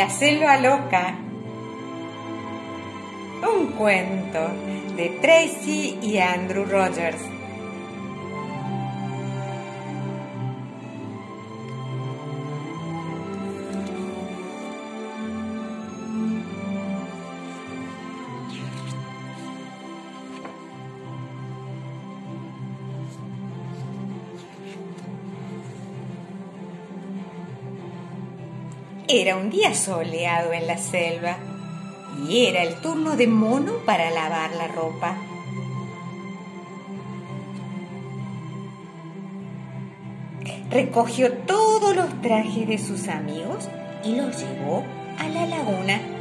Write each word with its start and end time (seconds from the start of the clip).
La 0.00 0.08
selva 0.08 0.56
loca. 0.56 1.14
Un 3.42 3.66
cuento 3.72 4.48
de 4.96 5.10
Tracy 5.20 5.98
y 6.00 6.16
Andrew 6.16 6.64
Rogers. 6.64 7.20
Era 29.12 29.36
un 29.36 29.50
día 29.50 29.74
soleado 29.74 30.52
en 30.52 30.68
la 30.68 30.78
selva 30.78 31.36
y 32.28 32.46
era 32.46 32.62
el 32.62 32.76
turno 32.76 33.16
de 33.16 33.26
Mono 33.26 33.72
para 33.84 34.08
lavar 34.08 34.54
la 34.54 34.68
ropa. 34.68 35.16
Recogió 40.70 41.32
todos 41.32 41.96
los 41.96 42.22
trajes 42.22 42.68
de 42.68 42.78
sus 42.78 43.08
amigos 43.08 43.68
y 44.04 44.14
los 44.14 44.40
llevó 44.40 44.84
a 45.18 45.28
la 45.28 45.44
laguna. 45.44 46.19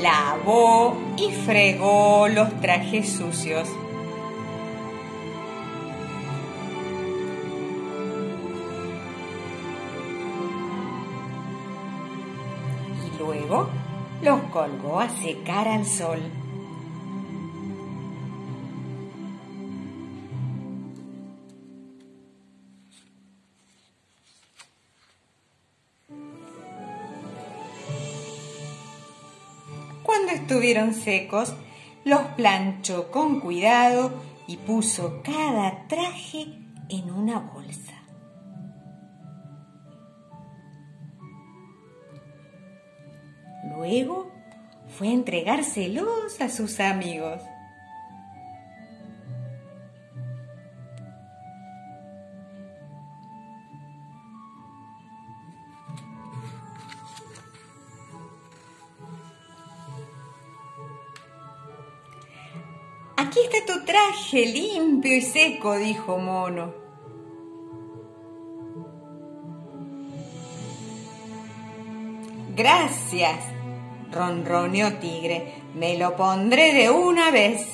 Lavó 0.00 0.96
y 1.16 1.30
fregó 1.30 2.28
los 2.28 2.60
trajes 2.60 3.12
sucios. 3.12 3.68
Y 13.06 13.18
luego 13.18 13.68
los 14.22 14.40
colgó 14.52 15.00
a 15.00 15.08
secar 15.08 15.68
al 15.68 15.84
sol. 15.84 16.39
Estuvieron 30.32 30.94
secos, 30.94 31.54
los 32.04 32.20
planchó 32.36 33.10
con 33.10 33.40
cuidado 33.40 34.12
y 34.46 34.56
puso 34.58 35.22
cada 35.22 35.86
traje 35.88 36.46
en 36.88 37.10
una 37.10 37.40
bolsa. 37.40 37.94
Luego 43.76 44.30
fue 44.88 45.08
a 45.08 45.12
entregárselos 45.12 46.40
a 46.40 46.48
sus 46.48 46.80
amigos. 46.80 47.40
Tu 63.50 63.84
traje 63.84 64.46
limpio 64.46 65.16
y 65.16 65.20
seco, 65.20 65.76
dijo 65.76 66.18
Mono. 66.18 66.72
Gracias, 72.56 73.44
ronroneó 74.10 74.94
Tigre. 74.94 75.54
Me 75.74 75.98
lo 75.98 76.16
pondré 76.16 76.72
de 76.72 76.90
una 76.90 77.30
vez. 77.30 77.66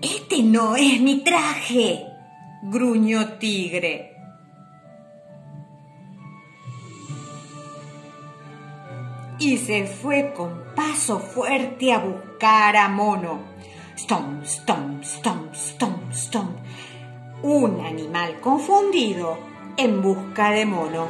Este 0.00 0.42
no 0.42 0.76
es 0.76 1.00
mi 1.00 1.22
traje, 1.24 2.06
gruñó 2.62 3.38
Tigre. 3.38 4.11
Y 9.44 9.58
se 9.58 9.86
fue 9.86 10.32
con 10.36 10.62
paso 10.76 11.18
fuerte 11.18 11.92
a 11.92 11.98
buscar 11.98 12.76
a 12.76 12.88
Mono. 12.88 13.40
Stomp, 13.96 14.44
stomp, 14.44 15.02
stomp, 15.02 15.52
stomp, 15.52 16.12
stomp. 16.12 16.58
Un 17.42 17.80
animal 17.80 18.40
confundido 18.40 19.36
en 19.76 20.00
busca 20.00 20.50
de 20.52 20.64
Mono. 20.64 21.08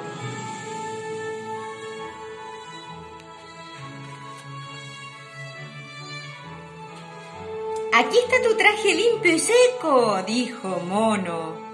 Aquí 7.94 8.16
está 8.16 8.49
tu 8.49 8.56
traje 8.56 8.94
limpio 8.94 9.34
y 9.34 9.38
seco, 9.38 10.22
dijo 10.26 10.81
Mono. 10.88 11.71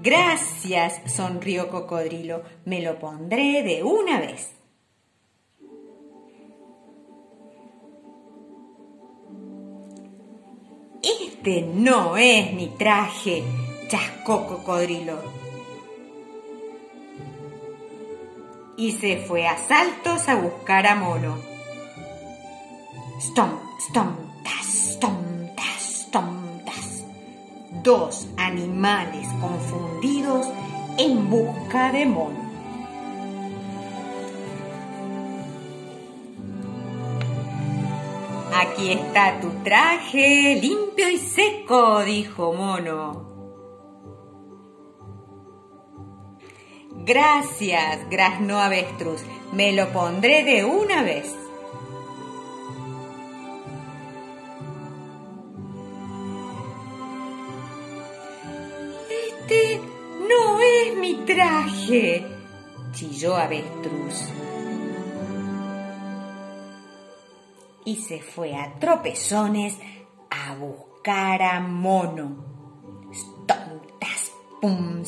Gracias, 0.00 1.00
sonrió 1.12 1.68
Cocodrilo. 1.70 2.44
Me 2.64 2.80
lo 2.80 3.00
pondré 3.00 3.64
de 3.64 3.82
una 3.82 4.20
vez. 4.20 4.52
Este 11.02 11.62
no 11.62 12.16
es 12.16 12.52
mi 12.52 12.68
traje, 12.68 13.42
chascó 13.88 14.46
Cocodrilo. 14.46 15.18
Y 18.76 18.92
se 18.92 19.16
fue 19.16 19.48
a 19.48 19.58
saltos 19.58 20.28
a 20.28 20.36
buscar 20.36 20.86
a 20.86 20.94
Mono. 20.94 21.38
Stomp, 23.20 23.60
stomp, 23.80 24.44
tas, 24.44 24.92
stomp, 24.94 25.56
tas, 25.56 26.04
stomp, 26.06 26.64
tas. 26.64 27.04
Dos 27.82 28.28
animales 28.48 29.28
confundidos 29.40 30.48
en 30.96 31.28
busca 31.28 31.92
de 31.92 32.06
Mono. 32.06 32.48
Aquí 38.54 38.90
está 38.90 39.38
tu 39.40 39.50
traje 39.62 40.58
limpio 40.60 41.10
y 41.10 41.18
seco, 41.18 42.02
dijo 42.04 42.54
Mono. 42.54 43.28
Gracias, 47.04 48.08
graznó 48.10 48.58
Avestruz. 48.58 49.22
Me 49.52 49.72
lo 49.72 49.92
pondré 49.92 50.42
de 50.44 50.64
una 50.64 51.02
vez. 51.02 51.34
Traje, 61.88 62.26
chilló 62.92 63.36
Avestruz. 63.36 64.28
Y 67.84 67.96
se 67.96 68.20
fue 68.20 68.54
a 68.54 68.78
tropezones 68.78 69.78
a 70.30 70.54
buscar 70.56 71.42
a 71.42 71.60
Mono. 71.60 72.46
Pum, 74.60 75.04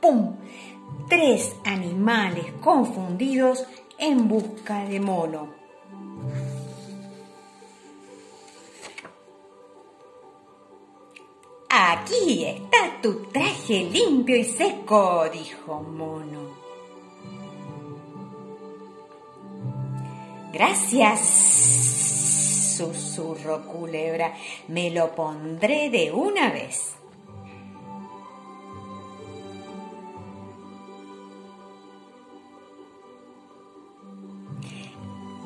pum. 0.00 0.36
Tres 1.08 1.56
animales 1.64 2.46
confundidos 2.60 3.66
en 3.98 4.28
busca 4.28 4.84
de 4.84 5.00
Mono. 5.00 5.52
Aquí 11.68 12.69
tu 13.00 13.22
traje 13.32 13.84
limpio 13.84 14.36
y 14.36 14.44
seco, 14.44 15.24
dijo 15.32 15.80
Mono. 15.80 16.50
Gracias, 20.52 21.20
susurró 22.76 23.66
Culebra. 23.66 24.34
Me 24.68 24.90
lo 24.90 25.14
pondré 25.14 25.90
de 25.90 26.10
una 26.12 26.50
vez. 26.50 26.94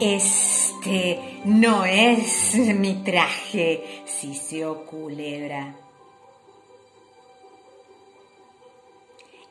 Este 0.00 1.40
no 1.44 1.84
es 1.84 2.54
mi 2.56 3.04
traje, 3.04 4.02
siseó 4.06 4.84
Culebra. 4.86 5.83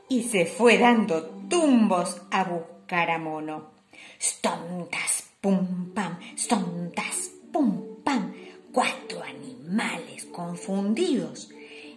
Y 0.09 0.23
se 0.23 0.45
fue 0.45 0.77
dando 0.77 1.23
tumbos 1.49 2.21
a 2.31 2.43
buscar 2.43 3.09
a 3.11 3.17
Mono. 3.17 3.71
Stontas, 4.19 5.31
pum, 5.41 5.93
pam, 5.93 6.19
stontas, 6.37 7.31
pum, 7.51 8.01
pam. 8.03 8.33
Cuatro 8.71 9.21
animales 9.23 10.25
confundidos 10.25 11.49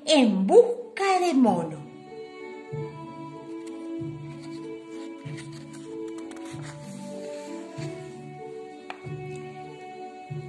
en 0.06 0.46
busca 0.46 1.20
de 1.20 1.34
Mono. 1.34 1.86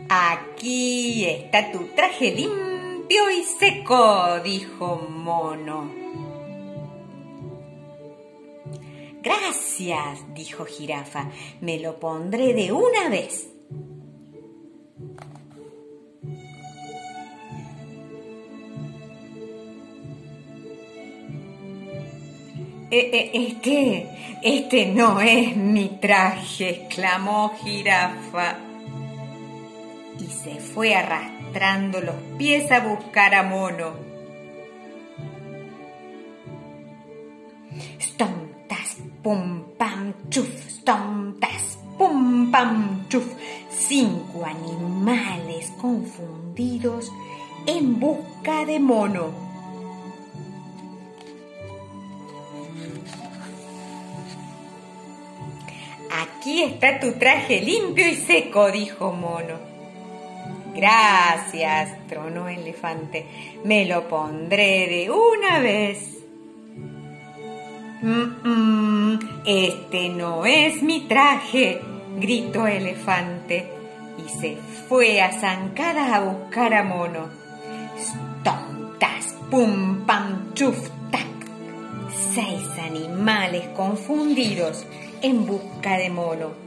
Aquí 0.10 1.25
está 1.25 1.71
tu 1.71 1.80
traje 1.95 2.31
limpio 2.33 3.30
y 3.30 3.44
seco, 3.44 4.39
dijo 4.42 5.06
Mono. 5.10 6.06
Gracias, 9.27 10.33
dijo 10.33 10.63
Jirafa, 10.63 11.29
me 11.59 11.79
lo 11.79 12.00
pondré 12.00 12.53
de 12.53 12.71
una 12.71 13.09
vez. 13.09 13.50
Este, 22.89 24.07
este 24.41 24.85
no 24.85 25.19
es 25.19 25.57
mi 25.57 25.89
traje, 26.00 26.69
exclamó 26.69 27.53
Jirafa 27.62 28.59
y 30.21 30.27
se 30.31 30.62
fue 30.62 30.95
arrastrando 30.95 32.00
los 32.00 32.15
pies 32.38 32.71
a 32.71 32.79
buscar 32.79 33.35
a 33.35 33.44
Mono. 33.44 34.17
Pum, 39.27 39.75
pam, 39.77 40.13
chuf, 40.29 40.47
stontas, 40.69 41.77
pum, 41.97 42.50
pam, 42.50 43.06
chuf. 43.09 43.27
Cinco 43.69 44.45
animales 44.45 45.69
confundidos 45.81 47.12
en 47.65 48.00
busca 48.00 48.63
de 48.63 48.79
Mono. 48.79 49.33
Aquí 56.09 56.63
está 56.63 56.97
tu 57.01 57.12
traje 57.19 57.59
limpio 57.59 58.07
y 58.07 58.15
seco, 58.15 58.71
dijo 58.71 59.12
Mono. 59.12 59.59
Gracias, 60.74 62.07
tronó 62.07 62.47
el 62.47 62.59
elefante. 62.59 63.25
Me 63.65 63.83
lo 63.83 64.07
pondré 64.07 64.88
de 64.88 65.12
una 65.12 65.59
vez. 65.59 66.17
Este 69.46 70.10
no 70.10 70.46
es 70.46 70.84
mi 70.84 71.08
traje, 71.08 71.82
gritó 72.18 72.68
el 72.68 72.88
elefante 72.88 73.72
y 74.18 74.30
se 74.30 74.58
fue 74.88 75.22
a 75.22 75.32
zancada 75.32 76.16
a 76.16 76.20
buscar 76.20 76.74
a 76.74 76.84
Mono. 76.84 77.28
Stontas, 77.98 79.36
pum, 79.50 80.06
pam, 80.06 80.54
chuf, 80.54 80.78
tac. 81.12 81.26
Seis 82.34 82.68
animales 82.80 83.68
confundidos 83.76 84.86
en 85.22 85.46
busca 85.46 85.98
de 85.98 86.10
Mono. 86.10 86.67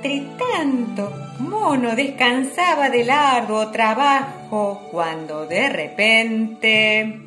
Entre 0.00 0.20
tanto, 0.38 1.12
Mono 1.40 1.96
descansaba 1.96 2.88
del 2.88 3.10
arduo 3.10 3.68
trabajo 3.72 4.88
cuando 4.92 5.44
de 5.44 5.68
repente... 5.68 7.20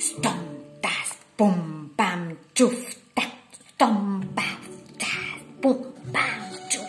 Stontas, 0.00 1.16
pum, 1.36 1.90
pam, 1.94 2.38
chuf, 2.52 2.74
tac, 3.14 3.30
pum, 3.78 4.20
pam, 4.34 4.58
chuf, 6.68 6.86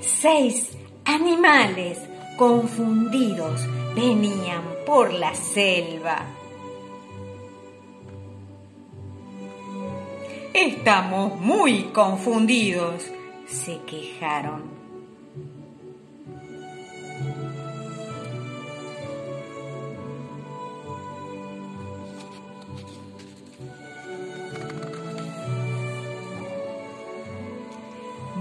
Seis 0.00 0.76
animales 1.04 2.00
confundidos 2.36 3.60
venían 3.94 4.64
por 4.84 5.12
la 5.12 5.32
selva 5.36 6.35
Estamos 10.58 11.38
muy 11.38 11.90
confundidos, 11.92 13.04
se 13.46 13.78
quejaron. 13.82 14.62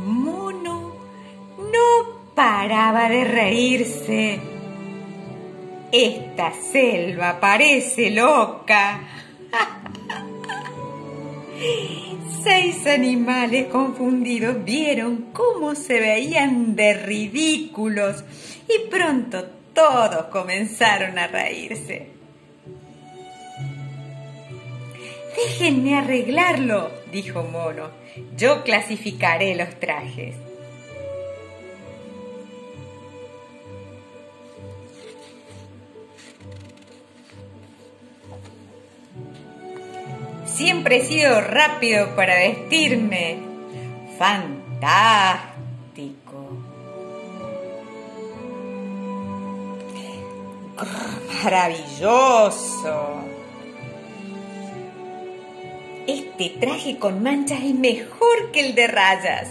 Mono 0.05 0.93
no 1.57 2.33
paraba 2.33 3.09
de 3.09 3.25
reírse. 3.25 4.39
Esta 5.91 6.53
selva 6.71 7.41
parece 7.41 8.09
loca. 8.09 9.01
Seis 12.43 12.85
animales 12.85 13.67
confundidos 13.67 14.63
vieron 14.63 15.31
cómo 15.33 15.75
se 15.75 15.99
veían 15.99 16.75
de 16.75 16.93
ridículos 16.93 18.23
y 18.67 18.89
pronto 18.89 19.45
todos 19.73 20.25
comenzaron 20.25 21.17
a 21.17 21.27
reírse. 21.27 22.07
Déjenme 25.35 25.97
arreglarlo, 25.97 26.91
dijo 27.11 27.43
Mono. 27.43 27.89
Yo 28.37 28.63
clasificaré 28.63 29.55
los 29.55 29.79
trajes. 29.79 30.35
Siempre 40.55 40.97
he 40.97 41.05
sido 41.05 41.41
rápido 41.41 42.15
para 42.15 42.35
vestirme. 42.35 43.39
Fantástico. 44.17 45.45
Maravilloso. 51.43 53.19
Este 56.07 56.51
traje 56.51 56.99
con 56.99 57.21
manchas 57.21 57.59
es 57.61 57.75
mejor 57.75 58.51
que 58.53 58.61
el 58.61 58.75
de 58.75 58.87
rayas. 58.87 59.49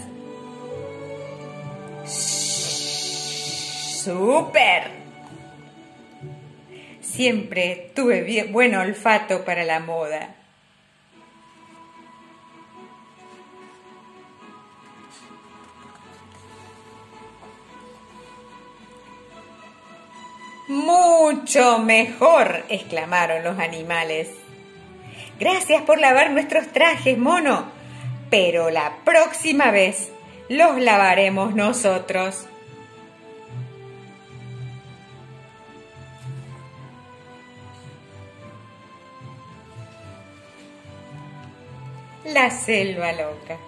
¡Súper! 4.03 4.89
Siempre 6.99 7.91
tuve 7.93 8.45
buen 8.51 8.73
olfato 8.73 9.45
para 9.45 9.63
la 9.63 9.79
moda. 9.79 10.35
Mucho 20.67 21.77
mejor, 21.77 22.63
exclamaron 22.69 23.43
los 23.43 23.59
animales. 23.59 24.29
Gracias 25.39 25.83
por 25.83 25.99
lavar 25.99 26.31
nuestros 26.31 26.67
trajes, 26.73 27.19
mono, 27.19 27.65
pero 28.31 28.71
la 28.71 28.97
próxima 29.05 29.69
vez 29.69 30.11
los 30.49 30.81
lavaremos 30.81 31.53
nosotros. 31.53 32.47
La 42.25 42.49
selva 42.49 43.11
loca. 43.11 43.59